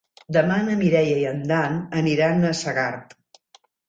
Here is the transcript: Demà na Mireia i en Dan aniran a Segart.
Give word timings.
Demà 0.35 0.55
na 0.69 0.77
Mireia 0.77 1.19
i 1.23 1.27
en 1.31 1.43
Dan 1.51 1.77
aniran 2.01 2.47
a 2.49 2.55
Segart. 2.61 3.15